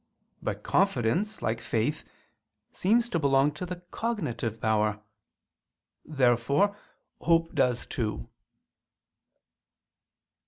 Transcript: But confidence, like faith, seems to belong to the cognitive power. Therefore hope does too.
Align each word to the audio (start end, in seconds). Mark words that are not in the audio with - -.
But 0.41 0.63
confidence, 0.63 1.43
like 1.43 1.61
faith, 1.61 2.03
seems 2.71 3.07
to 3.09 3.19
belong 3.19 3.51
to 3.51 3.67
the 3.67 3.81
cognitive 3.91 4.59
power. 4.59 4.99
Therefore 6.03 6.75
hope 7.19 7.53
does 7.53 7.85
too. 7.85 8.27